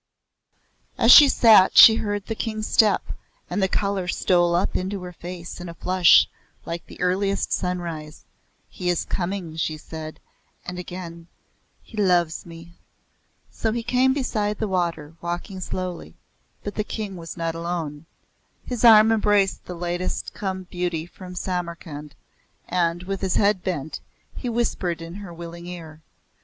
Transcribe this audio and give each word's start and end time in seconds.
As 0.97 1.11
she 1.11 1.29
sat 1.29 1.77
she 1.77 1.97
heard 1.97 2.25
the 2.25 2.33
King's 2.33 2.65
step, 2.65 3.03
and 3.51 3.61
the 3.61 3.67
colour 3.67 4.07
stole 4.07 4.55
up 4.55 4.75
into 4.75 5.03
her 5.03 5.13
face 5.13 5.61
in 5.61 5.69
a 5.69 5.75
flush 5.75 6.27
like 6.65 6.83
the 6.87 6.99
earliest 6.99 7.53
sunrise. 7.53 8.25
"He 8.67 8.89
is 8.89 9.05
coming," 9.05 9.57
she 9.57 9.77
said; 9.77 10.19
and 10.65 10.79
again; 10.79 11.27
"He 11.83 11.97
loves 11.97 12.47
me." 12.47 12.79
So 13.51 13.71
he 13.73 13.83
came 13.83 14.11
beside 14.11 14.57
the 14.57 14.67
water, 14.67 15.13
walking 15.21 15.59
slowly. 15.59 16.15
But 16.63 16.73
the 16.73 16.83
King 16.83 17.15
was 17.15 17.37
not 17.37 17.53
alone. 17.53 18.07
His 18.65 18.83
arm 18.83 19.11
embraced 19.11 19.65
the 19.65 19.75
latest 19.75 20.33
come 20.33 20.63
beauty 20.63 21.05
from 21.05 21.35
Samarkhand, 21.35 22.15
and, 22.67 23.03
with 23.03 23.21
his 23.21 23.35
head 23.35 23.63
bent, 23.63 23.99
he 24.35 24.49
whispered 24.49 24.99
in 24.99 25.13
her 25.21 25.31
willing 25.31 25.67
ear. 25.67 26.01